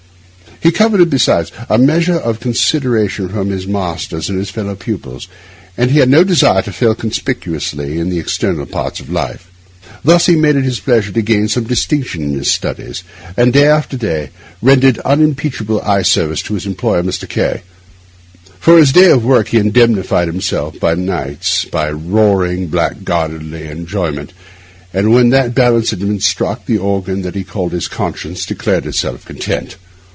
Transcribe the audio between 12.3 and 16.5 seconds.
his studies, and day after day rendered unimpeachable eye service